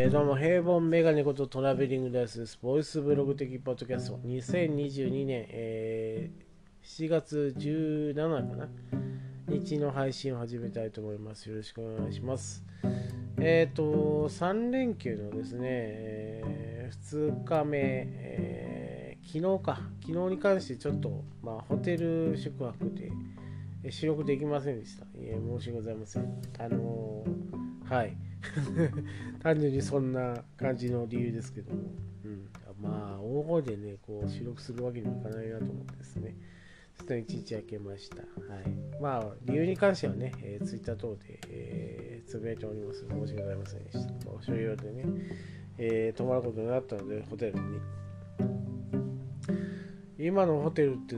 [0.00, 2.56] えー、どうも、平凡メガネことトラベリングダイスです。
[2.62, 8.14] ボイスブログ的ポッドキャスト、2022年、えー、7月17
[8.48, 8.68] かな
[9.48, 11.50] 日の配信を始めたいと思います。
[11.50, 12.62] よろしくお願いします。
[13.40, 22.94] えっ、ー、と、3連休のですね、えー、2日目、えー、昨日か、昨日に関してちょっと、まあ、ホテル宿泊
[23.82, 25.06] で、収録できませんでした。
[25.06, 26.40] いえ、申し訳ございません。
[26.56, 27.24] あの
[27.84, 28.16] はい。
[29.42, 31.82] 単純にそんな感じの理由ですけども、
[32.24, 32.48] うん、
[32.80, 36.36] まあ大声でねこう収録するわけにもいかないなと思ってですね。
[36.98, 38.22] ちょっと一日明けました、は
[38.60, 43.06] い、まあ理由に関してはね、えー、ツイッター等で、えー、つぶやいております。
[43.08, 45.04] 申し訳ございませんでした、まあ、所要でね、
[45.78, 47.80] えー、泊まることになったのでホテルに。
[50.18, 51.14] 今のホテルって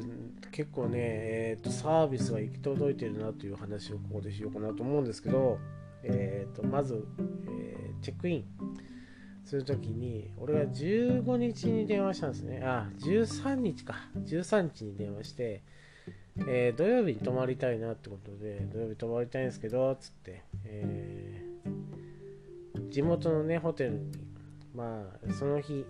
[0.52, 5.58] 結構ね、えーと、サービスが行き届いてるなという話をここでしようかなと思うんですけど、
[6.02, 7.06] えーと、まず、
[7.48, 8.44] えー、チェックイン
[9.44, 12.60] するときに、俺が15日に電話したんですね。
[12.64, 13.94] あ、13日か。
[14.16, 15.62] 13日に電話して、
[16.46, 24.12] えー、土曜日に泊まりたいなってことで、土曜日泊まりたいんですけど、つって、えー、地元のね、ホテルに、
[24.74, 25.84] まあ、その日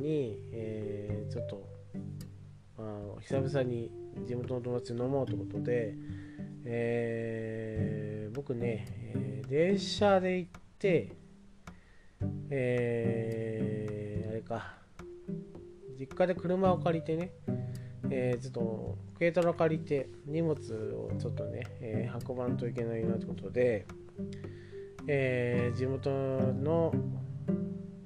[0.00, 1.68] に、えー、ちょっと、
[2.78, 2.84] ま
[3.18, 3.90] あ、久々に
[4.26, 5.94] 地元の友達と飲もうってことで、
[6.64, 11.12] えー、僕ね、えー、電車で行って、
[12.50, 14.76] えー、あれか、
[15.98, 17.32] 実家で車を借りてね、
[18.10, 23.86] えー、ちょっと軽トラ借りて荷物をちょっとね、えー、運ばんといけないなってことで、
[25.06, 26.94] えー、地元の、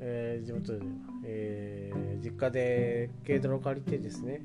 [0.00, 0.86] えー、地元で、
[1.24, 4.42] えー、実家で軽トラを借りてですね、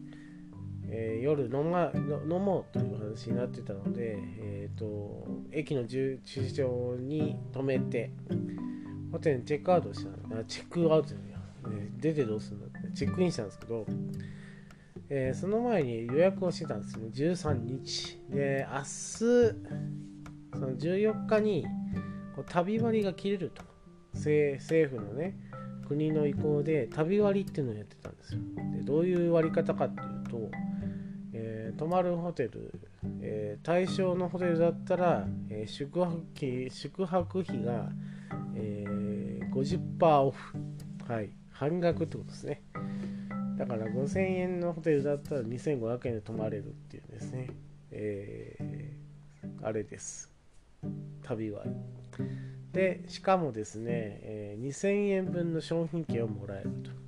[0.94, 8.12] えー、夜飲,、ま、飲もうという話になってたので、えーと、駅の駐車場に止めて
[9.12, 11.38] ホテルにチェックアウトしたあチェックアウトじゃないや、
[11.72, 12.92] え、出てどうするんだって。
[12.94, 13.86] チェックインしたんですけど、
[15.10, 17.08] えー、その前に予約をしてたんですね。
[17.14, 18.20] 13日。
[18.30, 19.26] で明日そ
[20.60, 21.66] の14日に
[22.36, 23.64] こう旅割が切れると。
[24.14, 25.38] 政府のね
[25.88, 28.42] 国の意向で旅割っていうのをやってたんですよ。
[28.76, 30.52] でどういう割り方かっていうと
[31.72, 32.72] 泊まるホテル、
[33.22, 37.90] えー、対象のホテルだったら、えー、宿泊費宿泊費が、
[38.56, 40.58] えー、50%オフ、
[41.08, 42.62] はい、半額ってことですね。
[43.58, 47.50] だから5000円のホテルだったら2500円で泊まれるっていうですね、
[47.92, 50.32] えー、あれです。
[51.24, 51.64] 旅は。
[52.74, 57.01] でしかもですね、えー、2000円分の商品券をもらえると。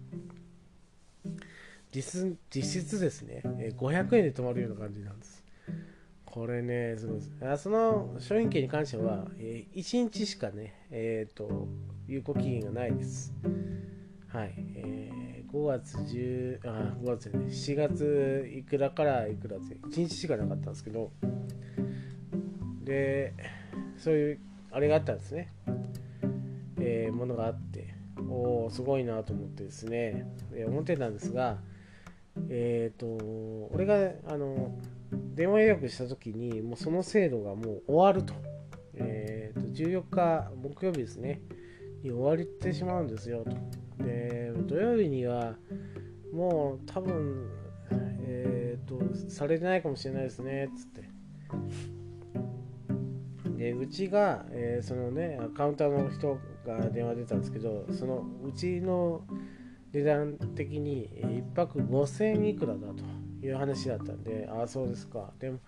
[2.01, 5.43] 実質ですね、え500円で泊まるような感じなんです。
[6.25, 7.31] これね、すごいです。
[7.43, 11.67] あその商品券に関しては、えー、1日しかね、えっ、ー、と、
[12.07, 13.31] 有効期限がないです。
[14.29, 14.55] はい。
[14.75, 21.11] えー、5月10、あ、5月ね、7月いくらからいくらで、1日しかなかったんですけど、
[22.83, 23.35] で、
[23.99, 24.39] そういう、
[24.71, 25.53] あれがあったんですね。
[26.79, 27.93] えー、ものがあって、
[28.27, 31.59] おお、すごいなと思ってですね、え思ってたんですが、
[32.49, 34.77] えっ、ー、と、俺が、あの、
[35.35, 38.33] 電話予約した時に、もうその制度がもう終わると。
[38.95, 41.41] えっ、ー、と、14日、木曜日ですね、
[42.03, 44.03] に終わってしまうんですよと。
[44.03, 45.55] で、土曜日には、
[46.33, 47.49] もう多分、
[48.25, 51.13] えっ、ー、と、されてないかもしれないですね、つって。
[53.57, 59.21] で、うちが、えそのね、カウンターの人が電話出たんですけど、そのうちの、
[59.93, 65.31] 値段的に1泊5000いくらだという話だったんで、ああ、そうですか。
[65.39, 65.59] でも、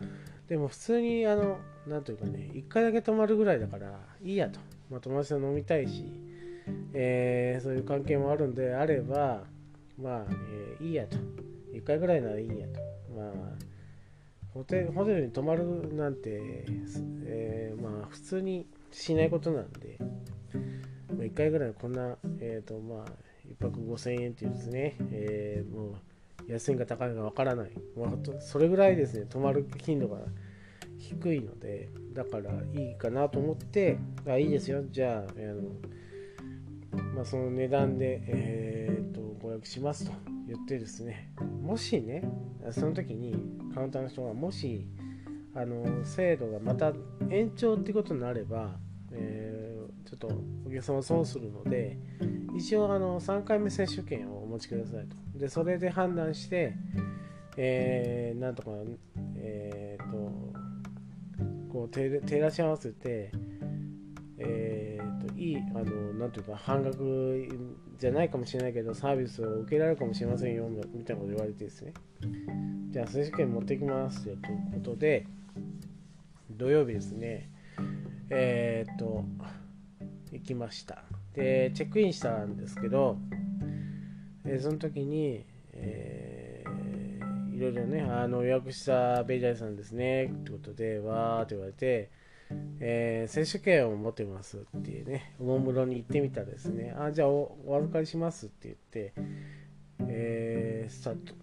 [0.48, 4.60] でも普通に、あの、なんというかね、1回だけ泊まるぐらいだから、いいやと。
[4.90, 6.06] まあ、友達と飲みたいし、
[6.94, 9.44] えー、そういう関係もあるんであれば、
[10.02, 11.18] まあ、えー、いいやと。
[11.74, 12.80] 1回ぐらいならいいやと。
[13.16, 13.32] まあ、
[14.54, 16.66] ホテホテルに泊まるなんて、
[17.26, 25.96] えー、まあ、普通にしないことなんで、まあ、1回ぐらいこんな、えっ、ー、と、まあ、1泊5000円っていうですね、えー、も
[26.48, 28.10] う安いか高いかわからない、まあ、
[28.40, 30.20] それぐらいですね泊まる頻度が
[30.98, 33.98] 低いのでだからいいかなと思って
[34.28, 34.84] あいいですよ。
[34.90, 35.62] じゃあ、あの
[37.14, 40.12] まあ、その値段で、えーと、ご予約しますと
[40.48, 41.32] 言ってですね。
[41.62, 42.24] もしね
[42.72, 43.36] その時に
[43.74, 44.88] カウンターの人がもし
[45.54, 46.94] あの制度がまた
[47.30, 48.78] 延長ってことになれば、
[49.12, 49.55] え、
[50.06, 50.28] ちょっと
[50.66, 51.98] お客様損するので、
[52.56, 55.40] 一応あの3回目接種券をお持ちくださいと。
[55.40, 56.74] で、それで判断して、
[57.58, 58.72] えー、なんとか、
[59.38, 60.66] えっ、ー、と、
[61.76, 63.32] こう照らし合わせて、
[64.38, 67.50] えーと、いいあのなんていうか半額
[68.00, 71.94] じゃないかもしれないけどサービスを受けられるかもしれませんよみたいなこと言われてですね
[72.92, 75.26] じゃあ接種券持ってきますよということで
[76.50, 77.50] 土曜日ですね
[78.30, 79.26] えー、っと
[80.32, 83.18] 行きましたでチェックインしたんですけど、
[84.46, 92.10] えその時に、えー、いろいろねあの予約したベイジャイさんですねってことでわーって言われて
[92.80, 99.14] えー、接種券を持ってますっていうね、おもむろに行ってみたらですね、あ、じゃあお預かりしますって言って、
[100.08, 101.34] えー、スタート。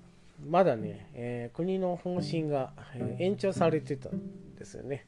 [0.49, 2.73] まだね、えー、国の方針が、
[3.19, 5.07] 延長されてたんですよね。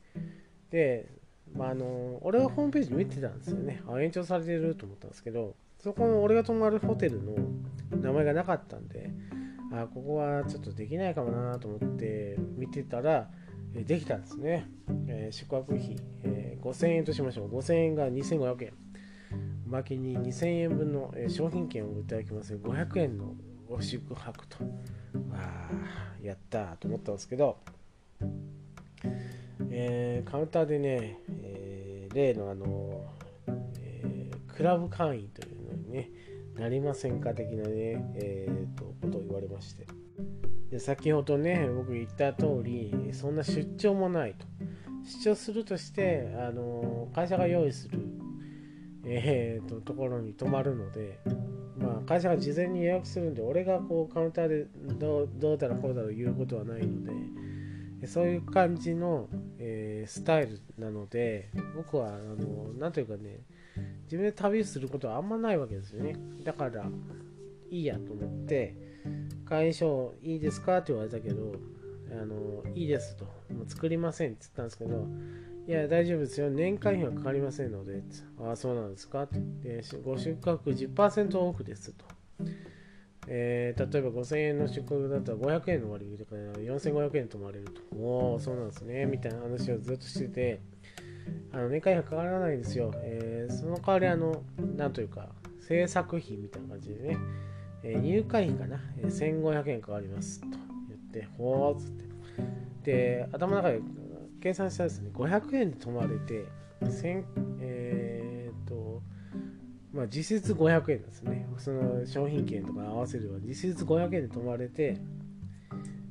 [0.70, 1.08] で、
[1.54, 3.82] まあ、あの俺はホームページ見てたんですよね。
[3.88, 7.34] あ、延長されてると思ったんですけど、そこの俺が泊まるホテルの
[8.00, 9.10] 名前がなかったんで、
[9.72, 13.30] あ、ここはちょっとできないかもなと思って見てたら、
[13.74, 14.68] できたんですね。
[15.08, 17.58] えー、宿泊費、えー、5000円としましょう。
[17.58, 18.72] 5000円が2500円。
[19.66, 23.34] おまけに2000円分の、商品券をいただきます500円の
[23.68, 24.58] ご宿泊と。
[25.32, 27.58] ああ、やったと思ったんですけど、
[29.76, 33.04] えー、カウンターでね、えー、例のあの、
[33.80, 36.10] えー、クラブ会員というのにね、
[36.56, 39.86] なりませんか的なね、えーと、ことを言われまして。
[40.70, 44.44] で先ほどね僕言った通りそんな出張もないと
[45.20, 48.00] 出張するとしてあの会社が用意する、
[49.04, 51.20] えーと、ところに泊まるので、
[51.78, 54.66] まあ、会社が事前に予約するんで俺がこうカウンターで
[54.98, 57.12] どうどうだろうこうだろう言うことはないので
[58.06, 59.28] そういう感じの、
[59.58, 63.40] えー、スタイルなので僕はあのなんというかね
[64.04, 66.86] 自分で旅することはあんまないわけですよねだから
[67.70, 68.84] いいやと思って
[69.44, 71.52] 会員証いいですかって言われたけど、
[72.10, 73.24] あの、いいですと。
[73.52, 75.06] もう作りませんって言ったんですけど、
[75.66, 76.50] いや、大丈夫ですよ。
[76.50, 78.02] 年会費はかかりませんので、
[78.40, 79.38] ああ、そうなんですかって。
[80.02, 82.04] ご出荷10%オフですと。
[83.26, 87.80] えー、例えば5000円の出荷だったら500円の割引とか4500円泊まれると。
[87.96, 89.06] おお、そうなんですね。
[89.06, 90.60] みたいな話をずっとしてて、
[91.52, 92.92] あの年会費はかからないんですよ。
[92.96, 94.42] えー、その代わり、あの、
[94.76, 95.28] なんというか、
[95.60, 97.16] 制作費みたいな感じでね、
[97.82, 100.46] えー、入会費かな、えー、1500円かかりますと
[100.88, 102.04] 言って、ほーっつって。
[102.84, 103.80] で、頭の中で
[104.40, 106.44] 計算したらですね、500円で泊まれて、
[106.82, 107.24] 1000
[107.60, 109.02] えー、っと、
[109.94, 111.46] まあ実質500円ですね。
[111.58, 114.98] その商品券とか合わせれば実質500円で泊まれて、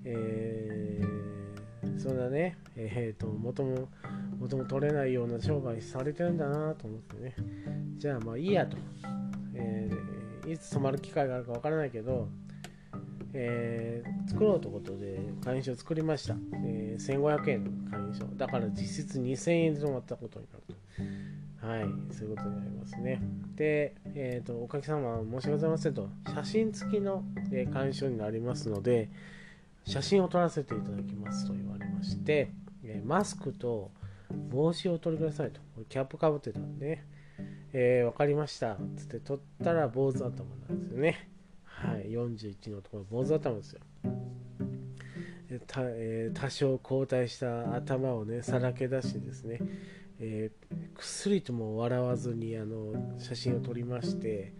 [0.05, 3.89] えー、そんなね、えー、っと、元も、
[4.39, 7.35] 元も取れないような商売されてるんだなと思ってね、
[7.97, 8.77] じゃあまあいいやと。
[9.53, 12.27] えーいつ泊まる機会があるかわからないけど、
[13.33, 16.35] えー、作ろうということで会員証を作りました、
[16.65, 20.72] えー、1500円の会員証だから実質2000円で泊まったことになると
[21.63, 23.21] はいそういうことになりますね
[23.55, 29.09] で、えーと、お客様申し訳ございませんと写真付きの、えー、会員証になりますので
[29.85, 32.51] 写真を撮らせていただきますと言われまして、
[32.83, 33.91] えー、マスクと
[34.49, 37.05] 帽子を取りくださいとキャップかぶってたんで、ね、
[37.73, 38.77] えー、分かりました。
[38.97, 41.27] つって取ったら坊主頭なんですよね。
[41.63, 43.81] はい、41のところ、坊主頭ですよ。
[45.67, 49.59] たえー、多少後退した頭をね、さらけ出してですね、
[50.25, 54.53] えー、くっすりとも笑わずにあの写真を撮りまして、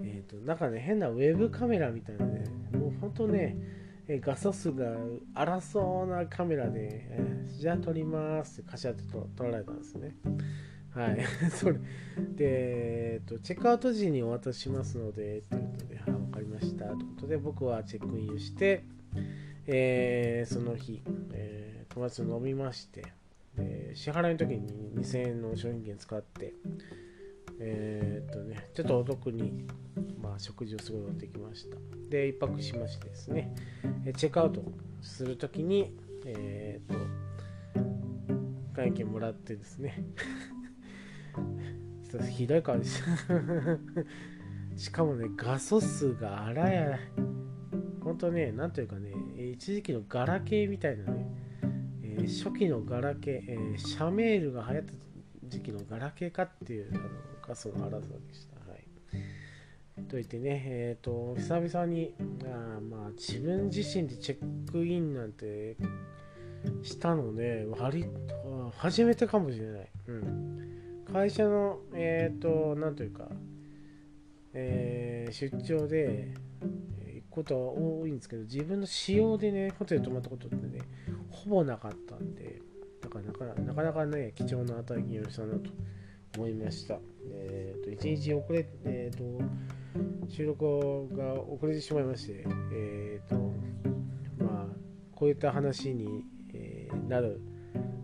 [0.00, 3.56] えーと、なんかね、変なウェブカメラみたいなね、もう本当ね、
[4.08, 4.96] え画素数が
[5.34, 9.02] 荒そうなカメラで、えー、じゃあ撮りますってカシャって
[9.36, 10.16] 撮られたんですね。
[10.94, 11.18] はい、
[11.52, 11.80] それで、
[13.14, 16.86] えっと、チェックアウト時にお渡ししますので、ということで、はい、分かりました。
[16.86, 18.84] ということで、僕はチェックインして、
[19.66, 23.02] えー、その日、えー、友達と飲みまして、
[23.58, 26.54] えー、支払いの時に2000円の商品券使って、
[27.60, 29.66] えー、っとね、ちょっとお得に、
[30.20, 31.76] まあ、食事をすることができました。
[32.10, 33.54] で、一泊しましてですね、
[34.16, 34.62] チェックアウト
[35.00, 35.94] するときに、
[36.26, 37.04] えー、っと、
[38.74, 40.04] 会計もらってですね
[42.30, 43.78] ひどい顔でした
[44.76, 47.00] しかもね、画素数が荒い荒い。
[48.00, 49.12] ほんとね、なんというかね、
[49.52, 54.92] 一時期のガラケーみたいなね、ー、初期のガラケー、えー、シャメールが流行った
[55.44, 57.00] 時期のガラケーかっていうあの
[57.46, 58.70] 画素の荒さでした。
[58.70, 58.84] はい。
[60.08, 65.76] と言ってね、えっ、ー、と、久々に、あまあ、自分自身でチェックインなんて
[66.82, 69.88] したので、割と初めてかもしれない。
[70.08, 70.54] うん。
[71.12, 73.28] 会社の、えっ、ー、と、なんというか、
[74.52, 76.32] えー、出張で
[77.06, 80.82] 行くことは多いんですけど、自分の仕様でね、ホテル泊まったことってね、
[81.34, 82.60] ほぼなかったんで、
[83.02, 85.70] だからなかなかなかね、貴重な体験をしたなと
[86.36, 86.98] 思いました。
[87.30, 89.44] えーと、1日遅れ、えーと、
[90.28, 90.64] 収録
[91.14, 93.36] が遅れてしまいまして、えーと
[94.42, 94.66] まあ、
[95.12, 97.40] こういった話に、えー、なる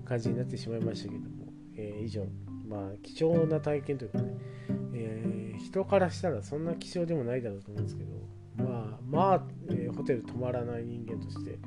[0.04, 2.26] 感じになってしまいましたけども、えー、以上、
[2.68, 4.34] まあ、貴重な体験というかね、
[4.94, 8.10] えー、人からしたらそんな貴重でもないだろうと思うんですけど、
[8.56, 11.58] まあ、まあ、え、ホテル泊まらない人間として、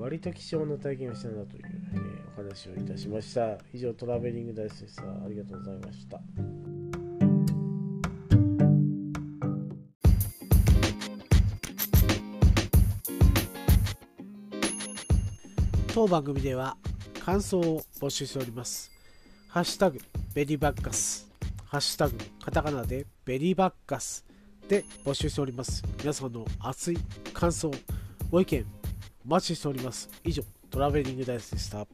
[0.00, 3.58] 割と貴重な体験をしたなという、えー、お話をいたしました。
[3.74, 5.02] 以上、トラベリングダイスでした。
[5.02, 6.20] ありがとうございました。
[15.92, 16.78] 当番組では
[17.22, 18.90] 感想を募集しております。
[19.48, 20.00] ハッシュタグ
[20.32, 21.30] ベリーバッカス、
[21.66, 24.24] ハッシュタグカタカナでベリーバッカス
[24.66, 25.82] で募集しております。
[25.98, 26.96] 皆さんの熱い
[27.34, 27.70] 感想、
[28.30, 28.64] ご意見、
[29.30, 30.10] お待ちしております。
[30.24, 31.86] 以上、トラベリングダイスでした。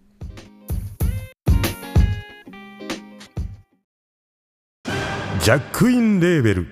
[5.38, 6.68] ジャックインレーベル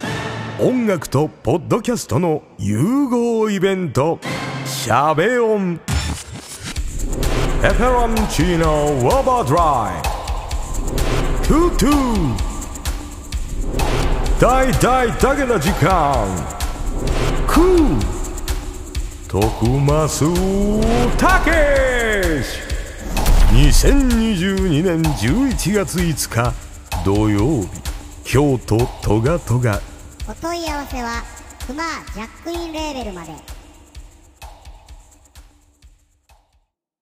[0.58, 4.18] 音楽とポッドキャストの融合イベント
[4.64, 5.80] 「シャベオン」
[7.62, 10.02] 「エフェロンチーノウォーバードライ」
[11.46, 12.36] 「トゥトゥ」
[14.40, 16.26] 大大だけな時間。
[17.46, 18.13] クー。
[19.34, 20.80] 徳増
[21.18, 22.60] たけし
[23.50, 26.54] 2022年11月5日
[27.04, 27.68] 土曜日。
[28.22, 29.80] 京都トガトガ。
[30.28, 31.24] お問い合わせは
[31.66, 31.82] クマ
[32.14, 33.53] ジャックインレーベルまで。